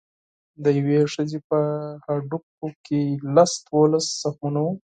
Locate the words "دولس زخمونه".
3.67-4.59